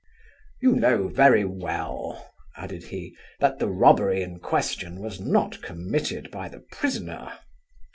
'You 0.63 0.75
know 0.75 1.09
very 1.09 1.45
well 1.45 2.33
(added 2.57 2.85
he) 2.85 3.15
that 3.39 3.59
the 3.59 3.67
robbery 3.67 4.23
in 4.23 4.39
question 4.39 4.99
was 4.99 5.19
not 5.19 5.61
committed 5.61 6.31
by 6.31 6.49
the 6.49 6.61
prisoner. 6.71 7.31